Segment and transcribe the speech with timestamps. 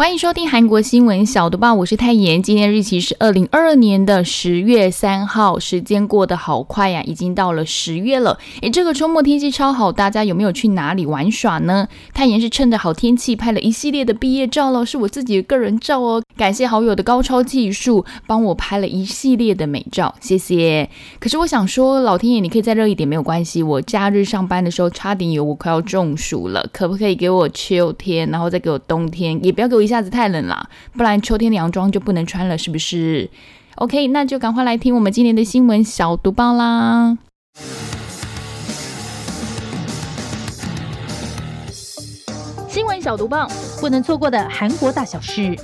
[0.00, 2.42] 欢迎收听韩国新闻小读报，我是泰妍。
[2.42, 8.38] 今天日期是二零二二年的十月三号，时间过得好快呀，已经到了十月了。
[8.62, 11.86] 诶，这个周末天气超好，大家有没有去哪里玩耍呢？
[12.14, 16.22] 泰妍是趁着好天气拍了一系列的毕业照喽，是我自己的个人照哦。
[16.34, 20.88] 感谢好友的高超技术，帮我拍了一系列的美照，谢谢。
[21.18, 23.62] 可是我想说，老天爷，你可以再热一点没有关系。
[23.62, 33.28] 我假日上班的时候，差点以为我快要中暑了，可不可以给我秋天，然后再给我冬天，也不要给我下子太冷了，不然秋天的洋装就不能穿了，是不是
[33.74, 37.18] ？OK，那就赶快来听我们今年的新闻小读报啦。
[42.68, 43.48] 新闻小读报，
[43.80, 45.56] 不能错过的韩国大小事。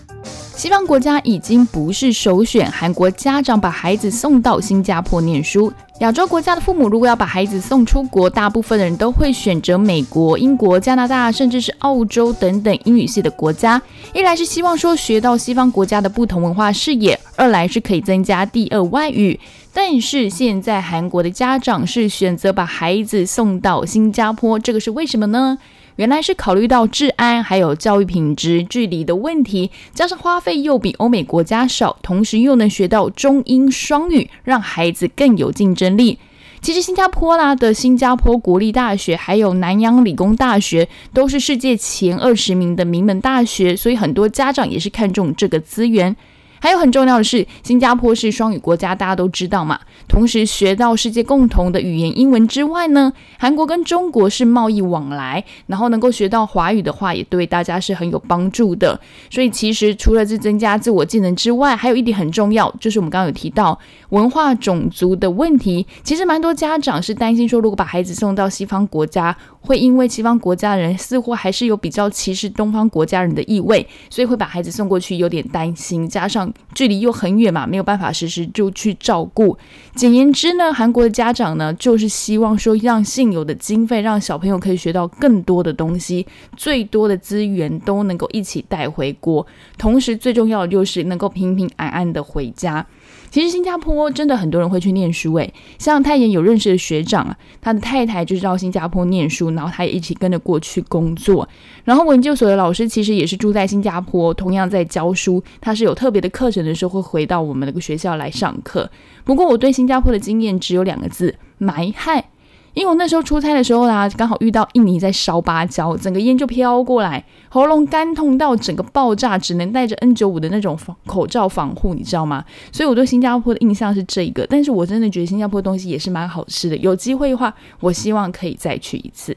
[0.56, 5.70] 西方国家已经不是首选，韩国家长把孩子送到新加坡念书。
[6.00, 13.80] 亚洲国家的父母如果要把孩子送出国，大部分的人都会选择美国、英国、加拿大，甚至是澳洲等等英语系的国家。
[14.14, 19.38] 一来是希望说学到西方国家的不同文化视野，二来是可以增加第二外语。
[19.74, 25.58] 但是现在韩国的家长是选择把孩子送到新加坡，这个是为什么呢？
[25.96, 36.18] 原来是考虑到治安还有教育品质、距离的问题，加上花费又比欧美国家少，同时又能学到中英双语，让孩子更有竞争力。
[36.60, 46.14] 其实新加坡啦的新加坡国立大学，还有南洋理工大学，都是世界前二十名的名门大学，所以很多家长也是看重这个资源。
[46.60, 49.78] 还有很重要的是，新加坡是双语国家，大家都知道嘛。
[50.08, 58.98] 同时学到世界共同的语言英文之外呢，韩国跟中国是贸易往来，然后能够学到华语的话，也对大家是很有帮助的。
[59.30, 63.78] 所以其实除了是增加自我技能之外，还有一点很重要，就是我们刚刚有提到
[64.10, 65.86] 文化种族的问题。
[66.02, 69.36] 其实蛮多家长是担心说，如果把孩子送到西方国家，
[69.66, 76.50] 会因为西方国家人似乎还是有比较歧视东方国家人的意味，所以会把孩子送过去有点担心，加上。
[76.74, 79.56] 距离又很远嘛，没有办法时时就去照顾。
[79.94, 89.46] 简言之呢，韩国的家长呢，就是希望说，让现有的经费，让小朋友可以学到更多的东西，最多的资源都能够一起带回国。
[89.78, 92.86] 同时，最重要的就是能够平平安安的回家。
[93.36, 101.46] 其实新加坡真的很多人会去念书诶，像泰妍有认识的学长啊，他的太太就是到新加坡念书，然后他也一起跟着过去工作。
[101.84, 108.90] 然后研究所的老师其实也是住在新加坡，同样在教书，他是有特别的课程的时候会回到我们那个学校来上课。
[109.22, 112.30] 不过我对新加坡的经验只有两个字：埋害。
[112.76, 122.44] 因为我那时候出差的时候啦，刚好遇到印尼在烧芭蕉，整个烟就飘过来，喉咙干痛到整个爆炸，只能戴着 N 九五的那种防口罩防护，你知道吗？
[122.70, 129.34] 所以我对新加坡的印象是这个，但是我真的觉得新加坡东西也是蛮好吃的，有机会的话，我希望可以再去一次。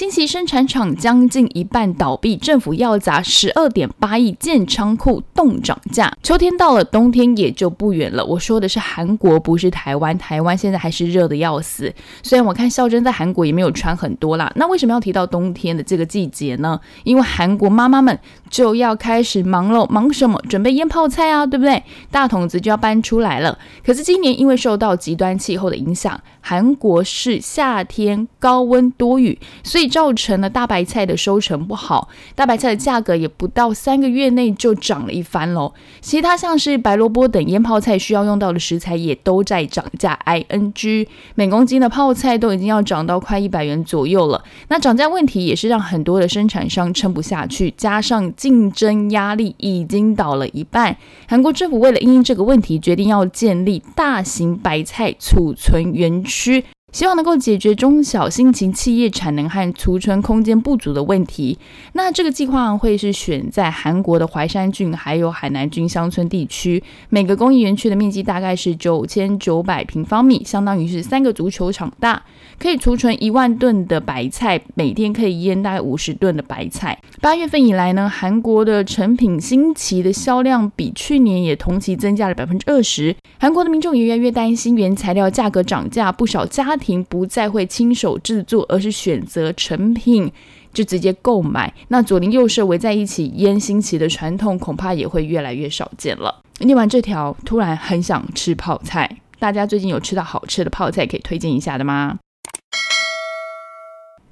[0.00, 6.10] 新奇生产厂将近一半倒闭，政府要砸十二点八亿建仓库，冻涨价。
[6.22, 8.24] 秋天到了，冬天也就不远了。
[8.24, 10.16] 我说的是韩国，不是台湾。
[10.16, 11.92] 台湾现在还是热的要死。
[12.22, 14.50] 虽然我看孝珍在韩国也没有穿很多啦。
[14.56, 16.80] 那为什么要提到冬天的这个季节呢？
[17.04, 18.18] 因为韩国妈妈们
[18.48, 20.40] 就要开始忙了，忙什么？
[20.48, 21.82] 准备腌泡菜啊，对不对？
[22.10, 23.58] 大桶子就要搬出来了。
[23.84, 29.89] 可是今年因为受到极端气候的影响，韩国是夏天高温多雨，所以。
[29.90, 35.74] 造成了大白菜的收成不好，大白菜的价格也不到三个月内就涨了一番喽。
[36.00, 44.42] 其他像是白萝卜等腌泡菜需要用到的食材也都在涨价，I N G 每公斤的泡菜都已经要涨到快一百元左右了。
[44.68, 50.96] 那涨价问题也是让很多的生产商撑不下去，加上竞争压力已经倒了一半。
[51.26, 56.64] 韩国政府为了应这个问题，决定要建立大型白菜储存园区。
[56.92, 61.58] 希望能够解决中小新型企业产能和储存空间不足的问题。
[61.92, 72.22] 那这个计划会是选在韩国的淮山郡还有海南郡乡村地区，每个工业园区的面积大概是九千九百平方米，相当于是三个足球场大，
[72.58, 76.98] 可以储存一万吨的白菜，每天可以腌大概五十吨的白菜。
[77.20, 83.14] 八月份以来呢，韩国的成品新奇的销量比去年也同期增加了百分之二十。
[83.38, 90.32] 韩国的民众也越来越担心原材料价格涨价，不少家庭不再会亲手制作，而是选择成品
[90.72, 91.72] 就直接购买。
[91.88, 96.42] 那左邻右舍围在一起腌新奇的传统，恐怕也会越来越少见了。
[96.58, 99.18] 念完这条，突然很想吃泡菜。
[99.38, 102.18] 大家最近有吃到好吃的泡菜可以推荐一下的吗？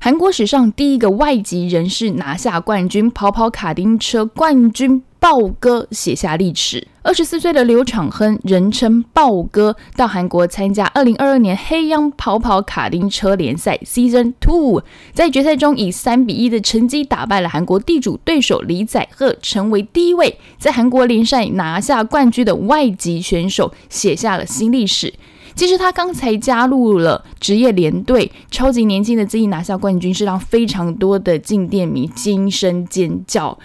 [0.01, 5.03] 韩国史上第一个外籍人士拿下冠军跑跑卡丁车冠军。
[5.21, 6.87] 豹哥写下历史。
[7.03, 14.83] 二十四岁的刘昶亨，人称豹哥，到韩国参加二零二二年黑央跑跑卡丁车联赛 Season Two，
[15.15, 25.15] 在决赛中以三比一的成绩打败了韩国地主对手李宰赫，成为第一位在韩国联赛拿下冠军的外籍选手，写下了新历史。
[25.55, 33.59] 其实他刚才加入了职业联队，超级年轻的自己拿下冠军，是让非常多的进店迷惊声尖叫。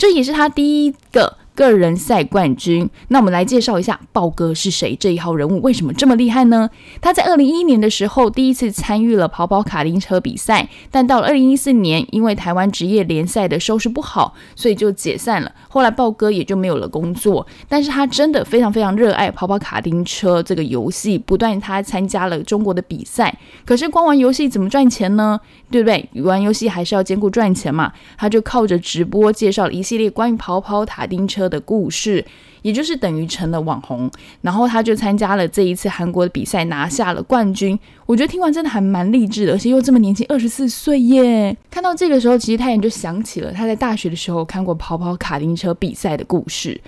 [0.00, 1.36] 这也是他第一个。
[1.60, 4.96] 个人赛冠军，那我们来介绍一下豹哥是谁？
[4.96, 6.70] 这一号人物为什么这么厉害呢？
[7.02, 15.52] 他在二零一一年的时候第一次参与了跑跑卡丁车比赛，但到了二零一四年，因为台湾职业联赛的收视不好，所以就解散了。
[15.68, 23.38] 后来豹哥也就没有了工作，但是他真的非常非常热爱跑跑卡丁车这个游戏，不断他参加了中国的比赛。
[23.66, 25.38] 可是光玩游戏怎么赚钱呢？
[25.70, 26.08] 对不对？
[26.22, 27.92] 玩游戏还是要兼顾赚钱嘛。
[28.16, 31.49] 他就靠着直播介绍了一系列关于跑跑卡丁车。
[31.50, 32.24] 的故事，
[32.62, 34.10] 也就是等于成了网红，
[34.40, 37.78] 然后他就参加了这一次韩国的比赛，拿下了冠军。
[38.06, 41.56] 我觉得听完真的还蛮励志的，而且又这么年轻，二十四岁耶！
[41.70, 46.80] 看到这个时候，其实他也就想起了他在大学的时候看过跑跑卡丁车比赛的故事。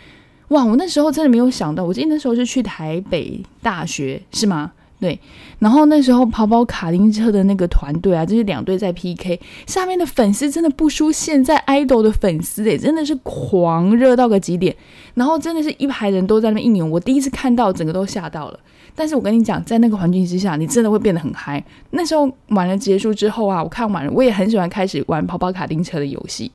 [0.48, 4.72] 哇，我那时候真的没有想到，我记得那时候是去台北大学，是吗？
[5.02, 5.18] 对，
[5.58, 14.76] 然后那时候跑跑卡丁车的那个团队啊，就是两队在 PK，下面的粉丝真的不输现在 idol 的粉丝诶，真的是狂热到个极点，
[15.14, 18.60] 然后真的是一排人都在那边应援，我第一次看到，整个都吓到了。
[18.94, 21.64] 但是我跟你讲，在那个环境之下，你真的会变得很嗨。
[21.90, 26.52] 那时候完了结束之后啊，我看完了，我也很喜欢开始玩跑跑卡丁车的游戏。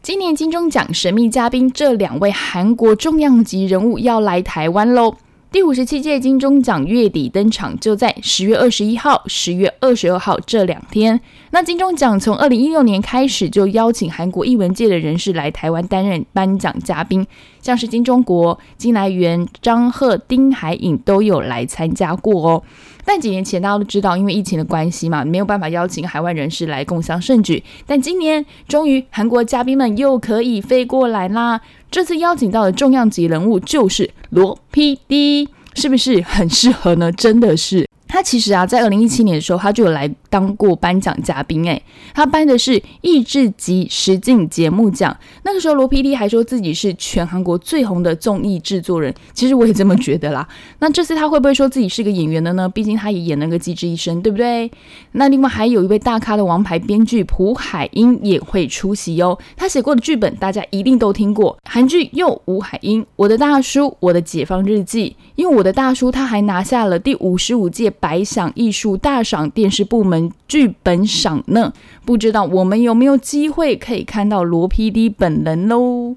[0.00, 5.16] 今年金钟奖神秘嘉宾，这两位韩国重量级人物要来台湾喽。
[5.52, 11.20] 第五十七届金钟奖月底登场，就在十月二十一号、十月二十二号这两天。
[11.50, 17.26] 那金钟奖从二零一六年开始就邀请韩国艺文界的人士来台湾担任颁奖嘉宾，
[17.60, 22.62] 像是金钟国、金来源、张赫、丁海颖都有来参加过哦。
[23.04, 27.60] 但几年前大家都知道，因为疫情的关系嘛，没有办法邀请海外人士来共襄盛举。
[27.84, 31.60] 但今年终于韩国嘉宾们又可以飞过来啦！
[31.90, 37.10] 这次邀请到的重量级人物就是罗 PD，是不是很适合呢？
[37.10, 37.89] 真的是。
[38.20, 41.64] 他其实啊，在二零一七年的时候，他就有来当过颁奖嘉宾。
[41.64, 41.82] 诶，
[42.12, 45.16] 他颁的是益智级实境节目奖。
[45.42, 49.14] 那个时候，罗 PD 还说自己是全韩国最红的综艺制作人。
[49.32, 50.46] 其实我也这么觉得啦。
[50.80, 52.68] 那这次他会不会说自己是个演员的呢？
[52.68, 54.70] 毕竟他也演了个机智医生，对不对？
[55.12, 59.38] 那另外还有一位大咖的王牌编剧朴海英也会出席哦。
[59.56, 65.16] 他写过的剧本大家一定都听过，韩剧又吴海英，我的大叔，我的解放日记。
[65.36, 67.90] 因为我的大叔他还拿下了第五十五届。
[68.00, 71.72] 百想艺术大赏电视部门剧本赏呢，
[72.04, 76.16] 不知道我们有没有机会可以看到罗 PD 本人喽？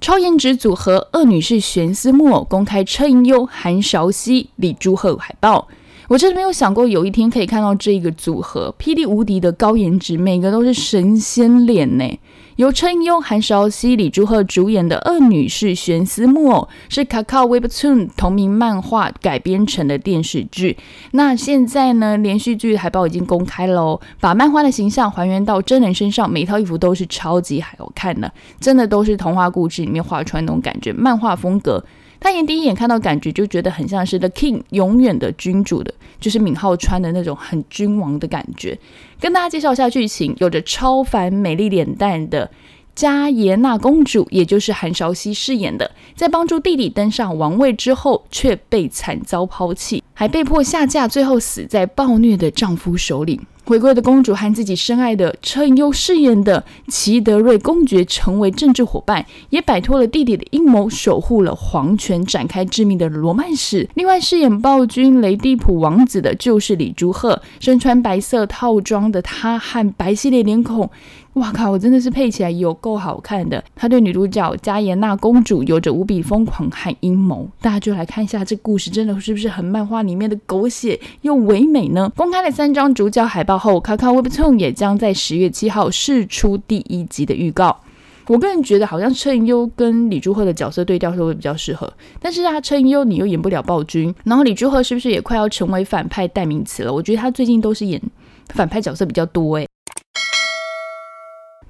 [0.00, 5.68] 超颜值组合二女士玄思木偶公开车银优、韩韶熙、李朱赫海报，
[6.08, 12.18] 我真的没有想过有一天可以看到这个组合，PD 无敌的高颜值，每个都是神仙脸呢。
[12.60, 20.76] 由陈优、韩韶熙、李朱赫主演的《二女士悬丝木偶》是 Kakao Webtoon 同名漫画改编成的电视剧。
[21.12, 28.30] 那现在呢，连续剧海报已经公开喽，把漫画的形象还原到真人身上，每一套衣服都是超级好看的，
[28.60, 31.82] 真的都是童话故事里面画出来那种感觉，漫画风格。
[32.20, 38.78] 他演第一眼看到感觉就觉得很像是 The King 永远的君主的，就是闵浩川的那种很君王的感觉。
[39.18, 42.50] 跟大家介绍一下剧情：有着超凡美丽脸蛋的
[42.94, 53.40] 加耶娜公主，也就是韩韶熙饰演的，在帮助弟弟登上王位之后，却被惨遭抛弃，还被迫下嫁，最后死在暴虐的丈夫手里。
[53.64, 63.88] 回归的公主和自己深爱的车银优饰演的齐德瑞公爵成为政治伙伴，也摆脱了弟弟的阴谋，守护了皇权，展开致命的罗曼史。
[63.94, 70.90] 另外，饰演暴君雷蒂普王子的就是李朱赫，身穿白色套装的他和白系列脸孔。
[71.34, 71.70] 哇靠！
[71.70, 73.62] 我真的是配起来有够好看的。
[73.76, 77.48] 他对女主角加耶娜公主有着无比疯狂和阴谋。
[77.60, 82.10] 大家就来看一下这故事，真的是不是很漫画里面的狗血又唯美呢？
[82.16, 87.80] 公开了三张主角海报后卡卡 Webtoon 也将在十月七号试出第一集的预告。
[88.26, 91.92] 我个人觉得，好像车银优跟李朱赫的角色对调是会比较适合。
[92.20, 96.92] 但是啊，车银优你又演不了暴君，然后李朱赫是不是也快要成为反派代名词了？
[96.92, 98.00] 我觉得他最近都是演
[98.48, 99.66] 反派角色比较多诶。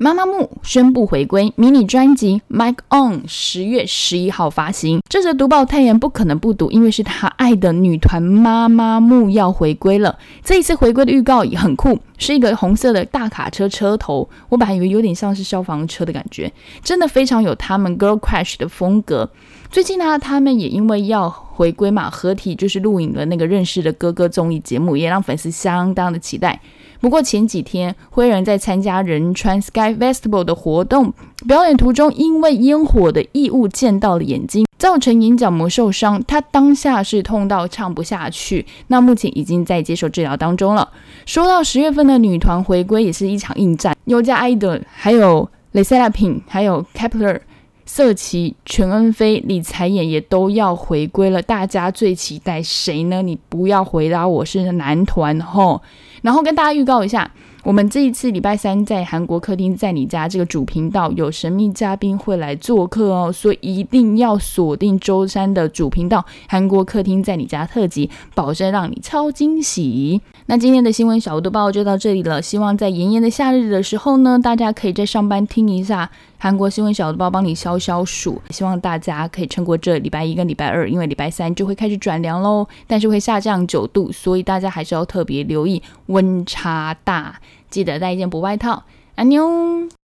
[0.02, 5.02] 妈妈木宣布回归，迷你专辑《Mike On》十月十一号发行。
[5.10, 10.18] 这则读报太阳不可能不读，因为是他爱的女团妈妈木要回归了。
[10.42, 16.50] 这一次回归的预告也很酷，是一个红色的大卡车车头，我本来以为有点像是消防车的感觉，
[16.82, 19.28] 真的非常有他们 Girl Crush 的风格。
[19.70, 26.58] 最近呢，他们也因为要回归嘛，合体就是录影了那个认识的哥哥综艺节目，也让粉丝相当的期待。
[27.00, 31.12] 不过前几天，灰人在参加仁川 Sky Festival 的活动
[31.48, 36.22] 表演途中，因为烟火的异物溅到了眼睛，造成眼角膜受伤。
[36.24, 40.90] 他当下是痛到唱不下去，那目前已经在接受治疗当中了。
[41.24, 47.40] 说到十月份的女团回归，也是一场硬战，优加 idol，还有 l e s e l a Pink，还有 Kepler。
[47.86, 53.20] 瑟琪、全恩菲、李才演也都要回归了，大家最期待谁呢？
[53.20, 55.82] 你不要回答我是男团吼。
[56.22, 57.30] 然后跟大家预告一下。
[57.62, 70.22] 我们这一次礼拜三在韩国客厅，在你家这个主频道有神秘嘉宾会来做客哦，所以一定要锁定周三的主频道韩国客厅在你家特辑，保证让你超惊喜。
[70.46, 76.10] 那今天的新闻小读报就到这里了，希望在炎炎的夏日的时候呢，大家可以在上班听一下
[76.42, 78.40] 韩国新闻小豆包，帮你消消暑。
[78.48, 87.38] 希望大家可以撑过这礼拜一跟礼拜二，因为礼拜三就会开始转凉喽，但是会下降九度，所以大家还是要特别留意温差大。
[87.68, 88.84] 记得带一件薄外套，
[89.16, 89.99] 安妞。